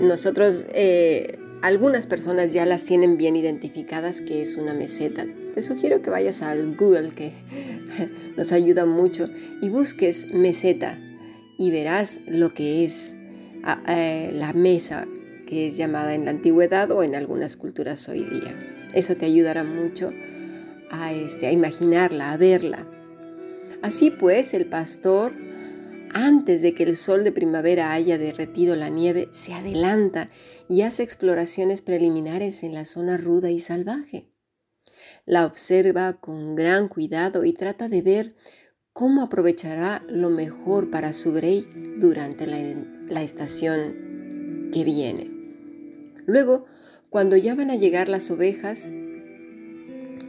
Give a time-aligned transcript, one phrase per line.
[0.00, 5.26] Nosotros, eh, algunas personas ya las tienen bien identificadas que es una meseta.
[5.54, 7.32] Te sugiero que vayas al Google, que
[8.36, 9.28] nos ayuda mucho,
[9.62, 10.98] y busques meseta
[11.58, 13.16] y verás lo que es
[13.62, 15.06] ah, eh, la mesa
[15.46, 18.79] que es llamada en la antigüedad o en algunas culturas hoy día.
[18.94, 20.12] Eso te ayudará mucho
[20.90, 22.86] a, este, a imaginarla, a verla.
[23.82, 25.32] Así pues, el pastor
[26.12, 30.28] antes de que el sol de primavera haya derretido la nieve, se adelanta
[30.68, 34.28] y hace exploraciones preliminares en la zona ruda y salvaje.
[35.24, 38.34] La observa con gran cuidado y trata de ver
[38.92, 41.68] cómo aprovechará lo mejor para su grey
[41.98, 42.58] durante la,
[43.08, 45.30] la estación que viene.
[46.26, 46.66] Luego,
[47.10, 48.92] cuando ya van a llegar las ovejas,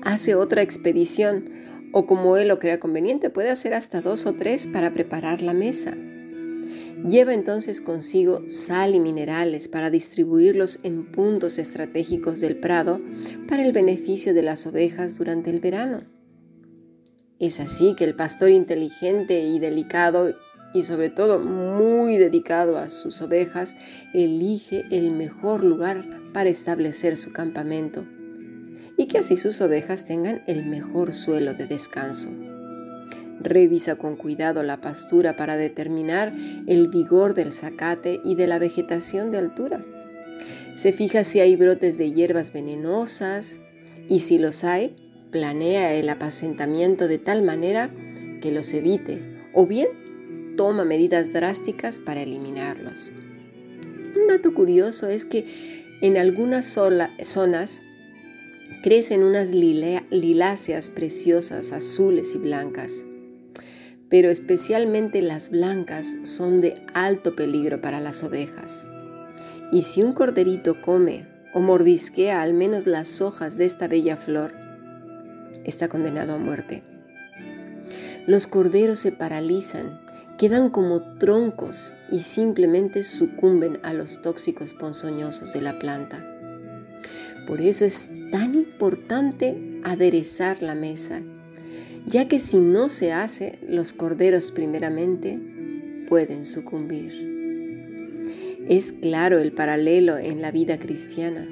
[0.00, 1.50] hace otra expedición
[1.92, 5.52] o como él lo crea conveniente, puede hacer hasta dos o tres para preparar la
[5.52, 5.94] mesa.
[7.06, 13.00] Lleva entonces consigo sal y minerales para distribuirlos en puntos estratégicos del prado
[13.48, 16.04] para el beneficio de las ovejas durante el verano.
[17.38, 20.34] Es así que el pastor inteligente y delicado
[20.72, 23.76] y sobre todo muy dedicado a sus ovejas
[24.14, 28.04] elige el mejor lugar para establecer su campamento
[28.96, 32.30] y que así sus ovejas tengan el mejor suelo de descanso.
[33.40, 36.32] Revisa con cuidado la pastura para determinar
[36.66, 39.82] el vigor del zacate y de la vegetación de altura.
[40.74, 43.60] Se fija si hay brotes de hierbas venenosas
[44.08, 44.94] y si los hay,
[45.30, 47.90] planea el apacentamiento de tal manera
[48.42, 49.88] que los evite o bien
[50.56, 53.10] toma medidas drásticas para eliminarlos.
[54.14, 57.82] Un dato curioso es que en algunas zonas
[58.82, 63.04] crecen unas liláceas preciosas, azules y blancas.
[64.08, 68.88] Pero especialmente las blancas son de alto peligro para las ovejas.
[69.72, 74.52] Y si un corderito come o mordisquea al menos las hojas de esta bella flor,
[75.64, 76.82] está condenado a muerte.
[78.26, 80.00] Los corderos se paralizan,
[80.40, 86.26] quedan como troncos y simplemente sucumben a los tóxicos ponzoñosos de la planta.
[87.46, 91.20] Por eso es tan importante aderezar la mesa,
[92.06, 95.38] ya que si no se hace, los corderos primeramente
[96.08, 97.12] pueden sucumbir.
[98.66, 101.46] Es claro el paralelo en la vida cristiana.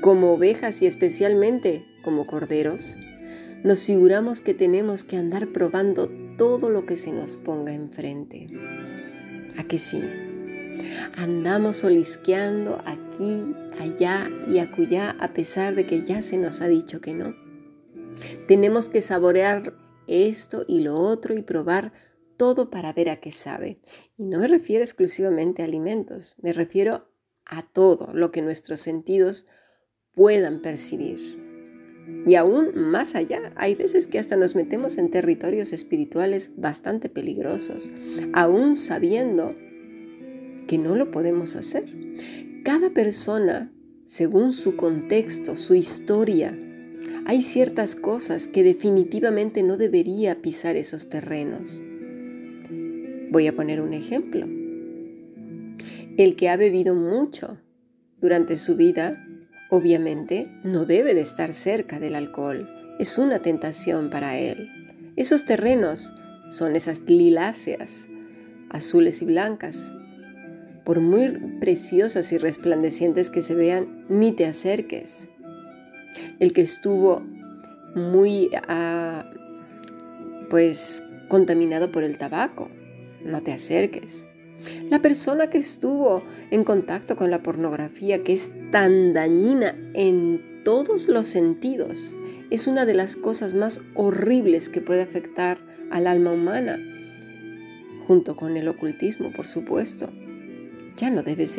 [0.00, 2.96] Como ovejas y especialmente como corderos,
[3.64, 8.48] nos figuramos que tenemos que andar probando todo lo que se nos ponga enfrente.
[9.56, 10.02] ¿A que sí?
[11.16, 17.00] Andamos olisqueando aquí, allá y acullá a pesar de que ya se nos ha dicho
[17.00, 17.34] que no.
[18.46, 19.74] Tenemos que saborear
[20.06, 21.92] esto y lo otro y probar
[22.36, 23.80] todo para ver a qué sabe.
[24.16, 27.08] Y no me refiero exclusivamente a alimentos, me refiero
[27.44, 29.46] a todo lo que nuestros sentidos
[30.12, 31.45] puedan percibir.
[32.26, 37.90] Y aún más allá, hay veces que hasta nos metemos en territorios espirituales bastante peligrosos,
[38.32, 39.54] aún sabiendo
[40.66, 41.86] que no lo podemos hacer.
[42.64, 43.72] Cada persona,
[44.04, 46.56] según su contexto, su historia,
[47.26, 51.82] hay ciertas cosas que definitivamente no debería pisar esos terrenos.
[53.30, 54.46] Voy a poner un ejemplo.
[56.16, 57.58] El que ha bebido mucho
[58.20, 59.25] durante su vida,
[59.76, 62.68] obviamente, no debe de estar cerca del alcohol.
[62.98, 64.68] Es una tentación para él.
[65.16, 66.14] Esos terrenos
[66.50, 68.08] son esas liláceas,
[68.70, 69.94] azules y blancas.
[70.84, 71.28] Por muy
[71.60, 75.30] preciosas y resplandecientes que se vean, ni te acerques
[76.38, 77.22] el que estuvo
[77.94, 79.30] muy ah,
[80.50, 82.70] pues contaminado por el tabaco.
[83.24, 84.26] No te acerques.
[84.90, 91.08] La persona que estuvo en contacto con la pornografía, que es tan dañina en todos
[91.08, 92.16] los sentidos,
[92.50, 95.58] es una de las cosas más horribles que puede afectar
[95.90, 96.78] al alma humana,
[98.06, 100.10] junto con el ocultismo, por supuesto
[100.96, 101.58] ya no debes,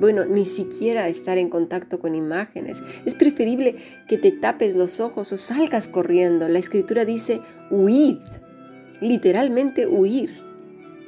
[0.00, 2.82] bueno, ni siquiera estar en contacto con imágenes.
[3.04, 3.76] Es preferible
[4.08, 6.48] que te tapes los ojos o salgas corriendo.
[6.48, 7.40] La escritura dice,
[7.70, 8.18] huid,
[9.00, 10.43] literalmente huir.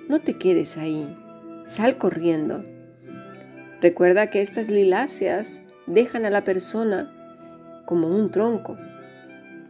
[0.09, 1.17] No te quedes ahí,
[1.65, 2.65] sal corriendo.
[3.81, 7.13] Recuerda que estas liláceas dejan a la persona
[7.87, 8.77] como un tronco.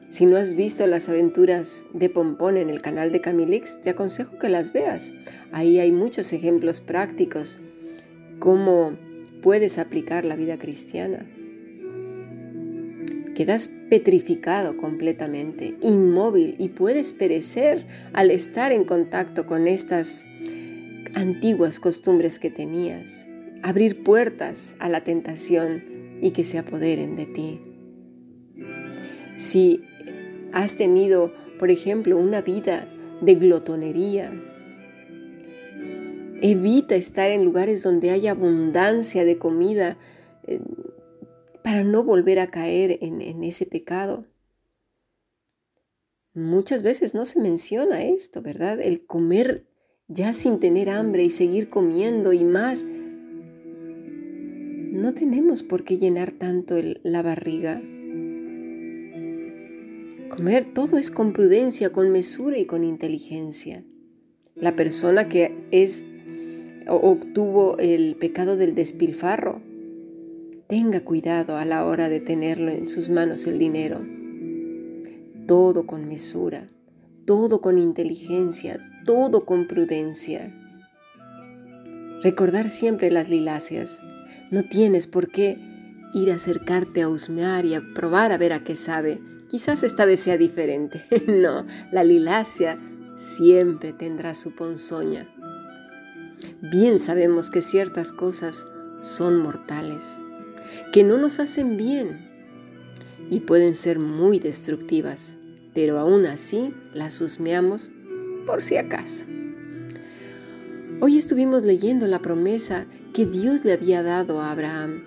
[0.08, 4.38] Si no has visto las aventuras de Pompón en el canal de Camilix, te aconsejo
[4.38, 5.14] que las veas.
[5.52, 7.58] Ahí hay muchos ejemplos prácticos
[8.38, 8.96] cómo
[9.42, 11.26] puedes aplicar la vida cristiana.
[13.36, 20.26] Quedas petrificado completamente, inmóvil y puedes perecer al estar en contacto con estas
[21.14, 23.28] antiguas costumbres que tenías,
[23.62, 25.84] abrir puertas a la tentación
[26.22, 27.60] y que se apoderen de ti.
[29.36, 29.82] Si
[30.52, 32.88] has tenido, por ejemplo, una vida
[33.20, 34.32] de glotonería,
[36.40, 39.96] Evita estar en lugares donde haya abundancia de comida
[40.46, 40.60] eh,
[41.66, 44.24] para no volver a caer en, en ese pecado.
[46.32, 48.80] Muchas veces no se menciona esto, ¿verdad?
[48.80, 49.66] El comer
[50.06, 52.84] ya sin tener hambre y seguir comiendo y más.
[54.94, 57.80] No tenemos por qué llenar tanto la barriga.
[60.28, 63.82] Comer todo es con prudencia, con mesura y con inteligencia.
[64.54, 66.06] La persona que es
[66.86, 69.65] obtuvo el pecado del despilfarro,
[70.68, 74.04] tenga cuidado a la hora de tenerlo en sus manos el dinero.
[75.46, 76.68] Todo con mesura,
[77.24, 80.54] todo con inteligencia, todo con prudencia.
[82.22, 84.02] Recordar siempre las liláceas.
[84.50, 85.58] No tienes por qué
[86.14, 89.20] ir a acercarte a husmear y a probar a ver a qué sabe.
[89.48, 91.04] Quizás esta vez sea diferente.
[91.28, 92.78] no, la lilácea
[93.16, 95.28] siempre tendrá su ponzoña
[96.60, 98.66] bien sabemos que ciertas cosas
[99.00, 100.20] son mortales,
[100.92, 102.28] que no nos hacen bien
[103.30, 105.36] y pueden ser muy destructivas,
[105.74, 107.90] pero aún así las husmeamos
[108.46, 109.26] por si acaso.
[111.00, 115.02] Hoy estuvimos leyendo la promesa que Dios le había dado a Abraham,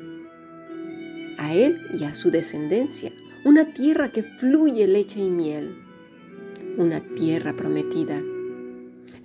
[1.37, 3.11] a él y a su descendencia,
[3.45, 5.75] una tierra que fluye leche y miel,
[6.77, 8.21] una tierra prometida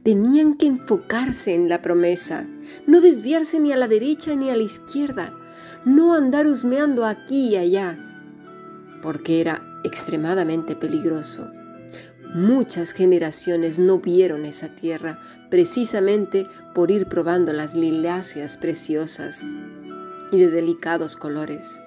[0.05, 2.47] Tenían que enfocarse en la promesa,
[2.87, 5.35] no desviarse ni a la derecha ni a la izquierda,
[5.85, 7.99] no andar husmeando aquí y allá,
[9.03, 11.51] porque era extremadamente peligroso.
[12.35, 15.21] Muchas generaciones no vieron esa tierra
[15.51, 19.45] precisamente por ir probando las liláceas preciosas
[20.33, 21.81] y de delicados colores,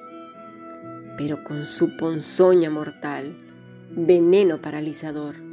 [1.17, 3.35] pero con su ponzoña mortal,
[3.91, 5.47] veneno paralizador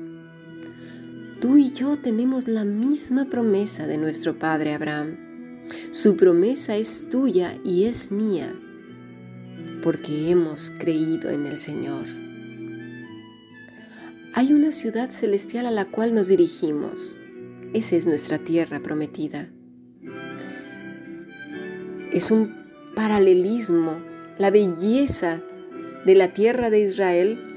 [1.45, 5.34] Tú y yo tenemos la misma promesa de nuestro Padre Abraham.
[5.91, 8.55] Su promesa es tuya y es mía,
[9.83, 12.05] porque hemos creído en el Señor.
[14.35, 17.17] Hay una ciudad celestial a la cual nos dirigimos.
[17.73, 19.49] Esa es nuestra tierra prometida.
[22.13, 22.55] Es un
[22.95, 23.97] paralelismo,
[24.39, 25.41] la belleza
[26.05, 27.55] de la tierra de Israel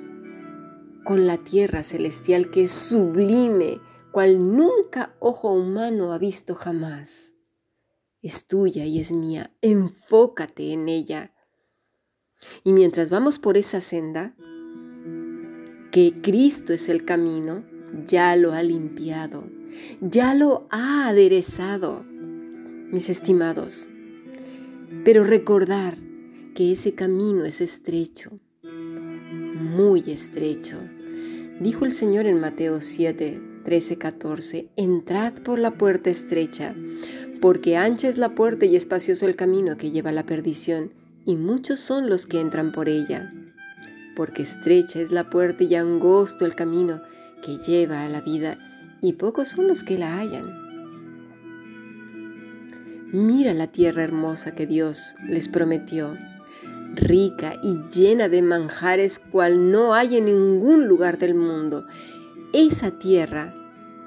[1.04, 3.80] con la tierra celestial que es sublime,
[4.12, 7.37] cual nunca ojo humano ha visto jamás.
[8.28, 11.32] Es tuya y es mía, enfócate en ella.
[12.66, 14.36] Y mientras vamos por esa senda,
[15.92, 17.64] que Cristo es el camino,
[18.06, 19.46] ya lo ha limpiado,
[20.02, 23.88] ya lo ha aderezado, mis estimados.
[25.06, 25.98] Pero recordar
[26.54, 30.78] que ese camino es estrecho, muy estrecho,
[31.60, 36.74] Dijo el Señor en Mateo 7, 13, 14, Entrad por la puerta estrecha,
[37.42, 40.94] porque ancha es la puerta y espacioso el camino que lleva a la perdición,
[41.26, 43.34] y muchos son los que entran por ella.
[44.16, 47.02] porque estrecha es la puerta y angosto el camino
[47.44, 48.58] que lleva a la vida,
[49.02, 50.50] y pocos son los que la hallan.
[53.12, 56.16] Mira la tierra hermosa que Dios les prometió,
[56.96, 61.86] rica y llena de manjares cual no hay en ningún lugar del mundo.
[62.54, 63.57] Esa tierra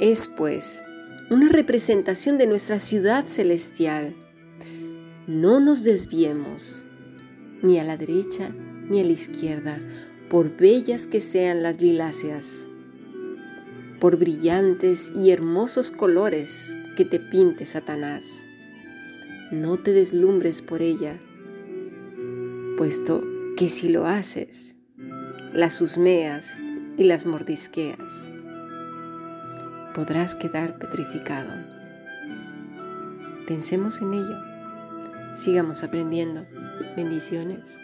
[0.01, 0.83] es, pues,
[1.31, 4.17] una representación de nuestra ciudad celestial.
[5.27, 6.85] No nos desviemos,
[7.63, 8.51] ni a la derecha
[8.89, 9.79] ni a la izquierda,
[10.29, 12.69] por bellas que sean las liláceas,
[14.01, 18.49] por brillantes y hermosos colores que te pinte Satanás
[19.51, 21.21] no te deslumbres por ella,
[22.77, 23.23] puesto
[23.57, 24.77] que si lo haces,
[25.53, 26.63] las husmeas
[26.97, 28.33] y las mordisqueas,
[29.95, 31.53] podrás quedar petrificado.
[33.47, 34.39] Pensemos en ello,
[35.35, 36.47] sigamos aprendiendo.
[36.97, 37.79] Bendiciones.